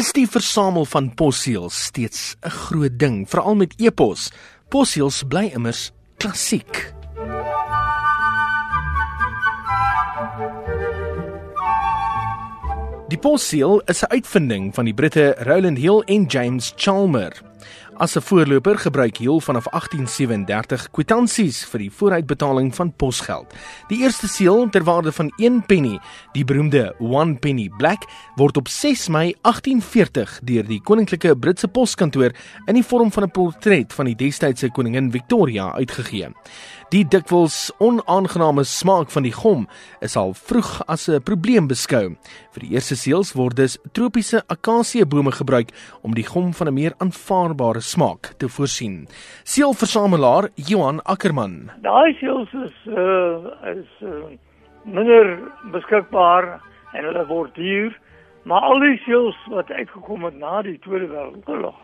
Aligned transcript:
is 0.00 0.14
die 0.16 0.24
versamel 0.24 0.86
van 0.88 1.10
posseels 1.12 1.76
steeds 1.90 2.36
'n 2.40 2.48
groot 2.48 2.98
ding, 2.98 3.28
veral 3.28 3.54
met 3.54 3.74
e-pos. 3.76 4.30
Posseels 4.68 5.22
bly 5.28 5.50
immers 5.52 5.92
klassiek. 6.16 6.94
Die 13.08 13.18
posseel 13.18 13.80
is 13.84 14.02
'n 14.02 14.12
uitvinding 14.16 14.74
van 14.74 14.84
die 14.84 14.94
Britte 14.94 15.36
Rowland 15.38 15.78
Hill 15.78 16.02
en 16.06 16.24
James 16.24 16.72
Chalmer. 16.76 17.49
As 17.96 18.16
'n 18.16 18.20
voorloper 18.20 18.78
gebruik 18.78 19.16
Hill 19.16 19.40
vanaf 19.40 19.66
1837 19.72 20.90
kwitansies 20.90 21.64
vir 21.64 21.78
die 21.78 21.90
vooruitbetaling 21.90 22.74
van 22.74 22.92
posgeld. 22.92 23.54
Die 23.88 24.02
eerste 24.02 24.28
seël 24.28 24.68
ter 24.70 24.84
waarde 24.84 25.12
van 25.12 25.32
1 25.36 25.66
penny, 25.66 25.98
die 26.32 26.44
beroemde 26.44 26.94
1 26.98 27.38
penny 27.38 27.70
black, 27.76 28.06
word 28.36 28.56
op 28.56 28.68
6 28.68 29.08
Mei 29.08 29.34
1840 29.42 30.40
deur 30.42 30.66
die 30.66 30.80
Koninklike 30.80 31.36
Britse 31.36 31.68
Poskantoor 31.68 32.32
in 32.66 32.74
die 32.74 32.84
vorm 32.84 33.12
van 33.12 33.24
'n 33.24 33.30
portret 33.30 33.92
van 33.92 34.04
die 34.04 34.16
destydse 34.16 34.70
koningin 34.70 35.10
Victoria 35.10 35.72
uitgegee. 35.72 36.28
Die 36.90 37.04
dikwels 37.06 37.68
onaangename 37.78 38.64
smaak 38.66 39.12
van 39.14 39.22
die 39.22 39.34
gom 39.34 39.68
is 40.02 40.16
al 40.18 40.32
vroeg 40.34 40.82
as 40.90 41.08
'n 41.08 41.22
probleem 41.22 41.68
beskou. 41.68 42.16
Vir 42.50 42.60
die 42.60 42.70
eerste 42.74 42.96
seels 42.96 43.32
word 43.32 43.56
dus 43.56 43.78
tropiese 43.92 44.42
akasiebome 44.48 45.30
gebruik 45.30 45.70
om 46.02 46.14
die 46.14 46.26
gom 46.26 46.52
van 46.52 46.66
'n 46.66 46.74
meer 46.74 46.94
aanvaarbare 47.50 47.80
smaak 47.80 48.34
te 48.38 48.48
voorsien. 48.48 49.08
Seelversamelaar 49.44 50.50
Johan 50.54 51.02
Ackerman. 51.02 51.70
Daai 51.82 52.14
seels 52.20 52.48
is 52.52 52.76
uh 52.86 53.74
is 53.74 53.90
uh, 54.02 54.30
minder 54.84 55.38
beskikbaar 55.72 56.60
en 56.92 57.04
hulle 57.04 57.26
word 57.26 57.54
duur, 57.54 57.98
maar 58.44 58.62
al 58.62 58.80
die 58.80 58.98
seels 59.04 59.36
wat 59.48 59.70
uitgekom 59.70 60.24
het 60.24 60.38
na 60.38 60.62
die 60.62 60.78
Tweede 60.78 61.08
Wêreldoorlog 61.10 61.76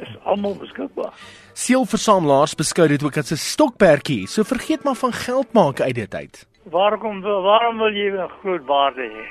is 0.00 0.16
almal 0.24 0.56
beskikbaar. 0.56 1.12
Seelversamelaars 1.52 2.54
beskou 2.56 2.88
dit 2.88 3.02
ook 3.04 3.16
as 3.16 3.32
'n 3.32 3.36
stokperdjie, 3.36 4.26
so 4.26 4.42
vergeet 4.42 4.84
maar 4.84 4.96
van 4.96 5.12
geld 5.12 5.52
maak 5.52 5.80
uit 5.80 5.94
dit 5.94 6.14
uit. 6.14 6.46
Waarom 6.64 7.20
waarom 7.20 7.78
wil 7.78 7.92
jy 7.92 8.08
'n 8.16 8.28
groot 8.40 8.64
waarde 8.64 9.02
hê? 9.02 9.26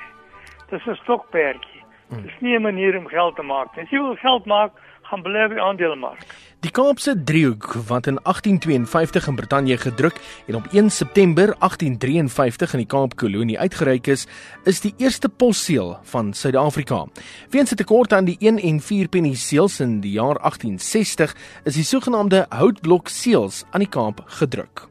Dis 0.69 0.85
'n 0.85 0.95
stokperdjie. 1.03 1.78
Hmm. 2.09 2.21
Dis 2.21 2.39
nie 2.41 2.55
'n 2.57 2.61
manier 2.61 2.97
om 2.97 3.07
geld 3.07 3.35
te 3.35 3.43
maak 3.43 3.75
nie. 3.75 3.83
As 3.83 3.91
jy 3.91 4.01
wil 4.01 4.15
geld 4.15 4.45
maak, 4.45 4.71
gaan 5.09 5.23
belê 5.25 5.47
by 5.49 5.59
aandelemark. 5.59 6.25
Die 6.59 6.71
Kaapse 6.75 7.13
driehoek 7.23 7.73
wat 7.87 8.07
in 8.07 8.19
1852 8.23 9.27
in 9.27 9.35
Brittanje 9.35 9.77
gedruk 9.77 10.17
en 10.47 10.55
op 10.55 10.67
1 10.71 10.89
September 10.89 11.55
1853 11.59 12.73
in 12.73 12.83
die 12.83 12.89
Kaapkolonie 12.91 13.59
uitgereik 13.59 14.07
is, 14.07 14.27
is 14.65 14.81
die 14.83 14.93
eerste 14.97 15.29
posseël 15.29 15.97
van 16.03 16.33
Suid-Afrika. 16.33 17.05
Weens 17.49 17.71
'n 17.71 17.75
tekort 17.75 18.13
aan 18.13 18.25
die 18.25 18.37
1 18.39 18.59
en 18.59 18.79
4 18.79 19.07
penny 19.07 19.33
seels 19.35 19.79
in 19.79 20.01
die 20.01 20.11
jaar 20.11 20.37
1860 20.41 21.35
is 21.63 21.73
die 21.73 21.83
sogenaamde 21.83 22.45
houtblok 22.49 23.07
seels 23.07 23.63
aan 23.71 23.79
die 23.79 23.89
Kaap 23.89 24.21
gedruk. 24.25 24.88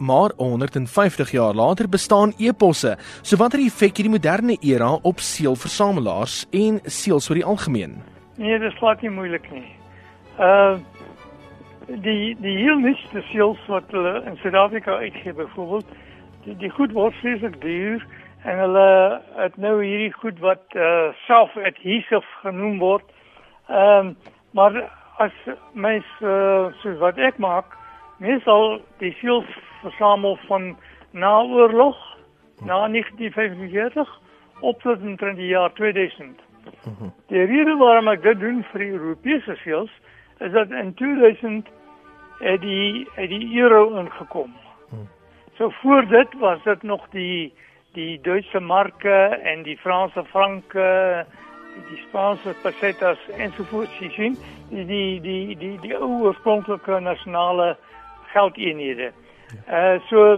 Maar 0.00 0.30
150 0.36 1.30
jaar 1.30 1.54
later 1.54 1.88
bestaan 1.88 2.32
e-posse. 2.38 2.96
So 3.22 3.36
effek 3.44 3.96
het 3.96 4.06
die 4.06 4.08
moderne 4.08 4.56
era 4.60 4.92
op 5.02 5.18
seelversamelaars 5.18 6.46
en 6.50 6.80
seels 6.84 7.28
oor 7.28 7.36
die 7.36 7.44
algemeen? 7.44 8.02
Nee, 8.36 8.58
dit 8.58 8.72
slaat 8.72 9.02
nie 9.02 9.10
moeilik 9.10 9.50
nie. 9.52 9.66
Uh 10.38 10.78
die 11.90 12.36
die 12.38 12.56
heel 12.56 12.78
nuutste 12.78 13.20
seels 13.32 13.58
wat 13.66 13.84
hulle 13.90 14.22
in 14.24 14.36
Suid-Afrika 14.36 14.96
uitgee 14.96 15.32
byvoorbeeld, 15.32 15.86
die 16.44 16.56
die 16.56 16.70
goed 16.70 16.92
word 16.92 17.14
vreeslik 17.20 17.60
duur 17.60 18.06
en 18.44 18.58
hulle 18.58 19.20
het 19.36 19.56
nou 19.56 19.84
hierdie 19.84 20.12
goed 20.12 20.38
wat 20.38 20.62
uh 20.74 21.10
self-adhesive 21.26 22.38
genoem 22.42 22.78
word. 22.78 23.04
Ehm 23.68 24.06
um, 24.06 24.16
maar 24.50 24.90
as 25.18 25.32
mens 25.72 26.06
uh, 26.20 26.72
soos 26.80 26.98
wat 26.98 27.18
ek 27.18 27.36
maak, 27.38 27.76
meestal 28.18 28.80
die 28.98 29.12
seels 29.20 29.48
versamel 29.82 30.38
van 30.46 30.76
na 31.10 31.40
oorlog, 31.42 31.96
na 32.64 32.88
1945 32.88 34.20
op 34.60 34.80
tot 34.80 35.00
in 35.00 35.34
die 35.34 35.46
jaar 35.46 35.72
2000. 35.72 36.40
Die 37.26 37.44
rede 37.44 37.76
waarom 37.76 38.08
ek 38.08 38.22
dit 38.22 38.40
doen 38.40 38.64
vir 38.72 38.84
die 38.84 38.92
Europese 38.92 39.56
seels 39.64 39.92
is 40.40 40.52
dat 40.52 40.70
in 40.70 40.94
2000 40.94 41.68
het 42.40 42.60
die 42.60 43.08
het 43.14 43.28
die 43.28 43.58
euro 43.60 43.96
ingekom. 44.00 44.52
So 45.56 45.70
voor 45.70 46.06
dit 46.08 46.38
was 46.38 46.62
dit 46.64 46.82
nog 46.82 47.08
die 47.10 47.52
die 47.92 48.20
Duitse 48.22 48.60
marke 48.60 49.18
en 49.42 49.62
die 49.62 49.76
Franse 49.76 50.24
franke, 50.24 51.26
die 51.88 51.98
Spaanse 52.08 52.54
pesetas 52.62 53.18
ensovoorts 53.36 53.98
sien, 54.14 54.38
die 54.70 54.86
die 54.86 55.20
die 55.20 55.56
die 55.56 55.78
die 55.80 55.98
oorspronklike 55.98 57.00
nasionale 57.00 57.76
geldeenhede. 58.32 59.12
Uh 59.68 60.00
so 60.08 60.36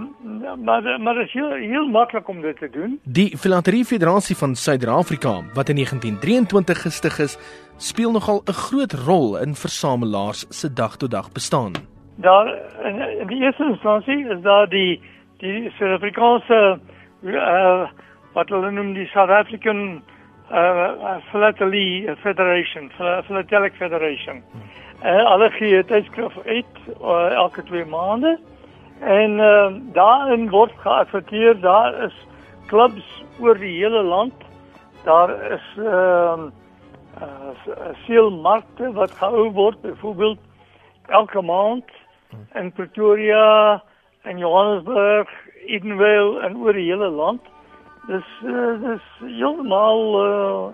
maar 0.65 1.01
maar 1.01 1.15
dit 1.15 1.27
is 1.27 1.33
heel, 1.33 1.53
heel 1.53 1.89
maklik 1.89 2.29
om 2.29 2.41
dit 2.41 2.59
te 2.59 2.69
doen. 2.71 3.01
Die 3.05 3.37
Filanterie 3.39 3.85
Federasie 3.85 4.37
van 4.37 4.55
Suid-Afrika 4.55 5.33
wat 5.55 5.69
in 5.69 5.75
1923 5.75 6.81
gestig 6.81 7.19
is, 7.19 7.39
speel 7.77 8.11
nogal 8.11 8.43
'n 8.45 8.53
groot 8.53 8.93
rol 8.93 9.39
in 9.39 9.55
versamelaars 9.55 10.47
se 10.49 10.73
dag 10.73 10.97
tot 10.97 11.11
dag 11.11 11.33
bestaan. 11.33 11.73
Daar 12.15 12.47
in, 12.85 13.01
in 13.21 13.27
die 13.27 13.43
eerste 13.43 13.65
instansie 13.65 14.29
is 14.29 14.41
daar 14.43 14.69
die 14.69 15.01
die 15.37 15.71
Suid-Afrikaanse 15.71 16.79
uh 17.23 17.89
wat 18.33 18.49
hulle 18.49 18.71
noem 18.71 18.93
die 18.93 19.07
South 19.07 19.31
African 19.31 20.03
uh 20.51 21.17
Philately 21.31 22.17
Federation, 22.17 22.91
Philatelic 23.27 23.73
Federation. 23.75 24.43
Uh 25.05 25.31
hulle 25.31 25.51
gee 25.51 25.85
tydskrif 25.85 26.39
uit 26.47 26.75
uh, 27.03 27.33
elke 27.33 27.63
2 27.63 27.85
maande. 27.85 28.39
En 29.03 29.39
uh, 29.39 29.67
daarin 29.93 30.51
word 30.51 30.73
geadverteer, 30.79 31.61
daar 31.61 32.05
is 32.05 32.15
klubs 32.67 33.25
oor 33.41 33.59
die 33.59 33.75
hele 33.81 34.03
land. 34.03 34.35
Daar 35.05 35.33
is 35.53 35.65
ehm 35.77 36.51
uh, 37.19 37.31
uh, 37.69 37.91
seelmarkte 38.07 38.93
wat 38.93 39.11
gehou 39.11 39.51
word, 39.51 39.81
byvoorbeeld 39.81 40.39
elke 41.07 41.43
maand 41.43 41.91
in 42.55 42.73
Pretoria 42.73 43.83
en 44.23 44.39
Johannesburg, 44.39 45.29
Edenvale 45.67 46.41
en 46.41 46.57
oor 46.57 46.73
die 46.73 46.87
hele 46.87 47.11
land. 47.11 47.43
Dis 48.07 48.31
uh, 48.47 48.79
dis 48.87 49.13
heeltemal 49.19 50.03
uh, 50.23 50.65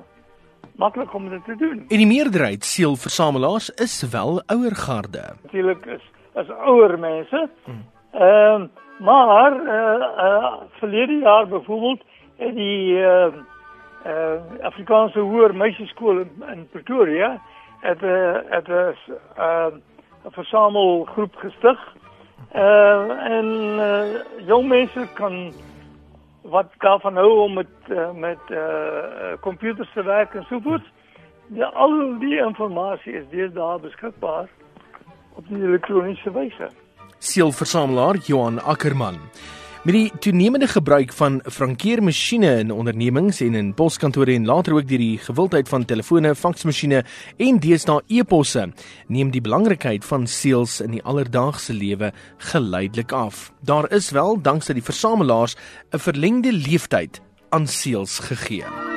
maklik 0.77 1.15
om 1.15 1.29
dit 1.33 1.45
te 1.45 1.57
doen. 1.57 1.85
En 1.89 2.05
die 2.05 2.13
meerderheid 2.13 2.65
seelversamelaars 2.65 3.71
is 3.71 4.03
wel 4.13 4.43
ouer 4.47 4.77
garde. 4.77 5.31
Natuurlik 5.43 5.87
is 5.87 6.11
as 6.35 6.51
ouer 6.61 6.99
mense. 6.99 7.49
Hmm 7.65 7.87
Ehm 8.13 8.63
uh, 8.63 8.69
maar 8.99 9.53
eh 9.53 9.75
uh, 9.75 10.25
uh, 10.25 10.53
verlede 10.71 11.19
jaar 11.19 11.49
byvoorbeeld 11.49 12.03
in 12.37 12.55
die 12.55 13.05
eh 13.05 13.27
uh, 13.27 13.33
uh, 14.07 14.65
Afrikaanse 14.65 15.19
hoër 15.19 15.55
meisieskool 15.55 16.19
in, 16.19 16.45
in 16.53 16.69
Pretoria 16.71 17.41
het 17.81 18.03
uh, 18.03 18.37
het 18.49 18.69
'n 18.69 18.95
uh, 19.39 19.67
'n 20.25 20.31
versamelgroep 20.31 21.37
gestig. 21.37 21.95
Eh 22.53 22.63
uh, 22.63 23.37
en 23.37 23.47
uh, 23.79 24.47
jong 24.47 24.69
mense 24.69 25.09
kan 25.15 25.53
wat 26.43 26.67
daarvan 26.79 27.17
hou 27.17 27.39
om 27.39 27.53
met 27.53 27.75
uh, 27.89 28.13
met 28.13 28.39
eh 28.49 28.59
uh, 28.59 29.39
computers 29.41 29.93
te 29.93 30.03
werk 30.03 30.35
en 30.35 30.45
so 30.45 30.61
voort. 30.61 30.85
Ja, 31.47 31.67
al 31.67 32.19
die 32.19 32.37
inligting 32.37 33.05
is 33.05 33.29
deesdae 33.31 33.79
beskikbaar 33.81 34.49
op 35.35 35.49
die 35.49 35.63
elektroniese 35.63 36.31
wyse 36.33 36.69
seelversamelaar 37.19 38.17
Johan 38.27 38.63
Ackerman. 38.63 39.19
Met 39.83 39.95
die 39.95 40.13
toenemende 40.21 40.67
gebruik 40.69 41.13
van 41.13 41.39
frankeermasjiene 41.45 42.51
in 42.59 42.73
ondernemings 42.75 43.39
en 43.41 43.55
in 43.55 43.75
poskantore 43.75 44.35
en 44.35 44.47
later 44.47 44.75
ook 44.75 44.89
deur 44.89 44.99
die 44.99 45.19
gewildheid 45.23 45.69
van 45.69 45.85
telefone, 45.85 46.35
faksmasjiene 46.35 47.05
en 47.37 47.61
deesdae 47.63 48.03
e-posse, 48.07 48.67
neem 49.07 49.31
die 49.31 49.41
belangrikheid 49.41 50.05
van 50.05 50.27
seels 50.27 50.81
in 50.85 50.99
die 50.99 51.03
alledaagse 51.03 51.73
lewe 51.73 52.13
geleidelik 52.51 53.13
af. 53.13 53.53
Daar 53.63 53.89
is 53.93 54.11
wel 54.11 54.37
danksy 54.43 54.77
die 54.77 54.85
versamelaars 54.85 55.57
'n 55.93 55.99
verlengde 55.99 56.53
leeftyd 56.53 57.21
aan 57.51 57.67
seels 57.67 58.19
gegee. 58.19 58.88